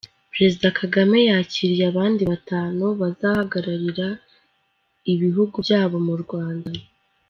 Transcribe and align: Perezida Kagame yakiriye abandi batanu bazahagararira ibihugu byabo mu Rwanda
Perezida 0.33 0.67
Kagame 0.79 1.17
yakiriye 1.29 1.83
abandi 1.91 2.21
batanu 2.31 2.85
bazahagararira 3.01 4.07
ibihugu 5.13 5.55
byabo 5.65 5.97
mu 6.07 6.15
Rwanda 6.23 6.69